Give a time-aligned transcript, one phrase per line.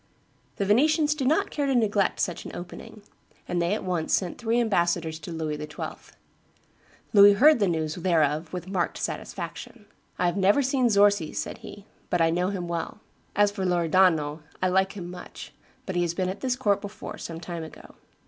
[0.55, 3.03] The Venetians did not care to neglect such an opening;
[3.47, 6.13] and they at once sent three ambassadors to Louis XII.
[7.13, 9.85] Louis heard the news thereof with marked satisfaction.
[10.17, 12.99] "I have never seen Zorzi," said he, "but I know him well;
[13.35, 15.53] as for Loredano, I like him much;
[15.93, 17.93] he has been at this court before, some time ago."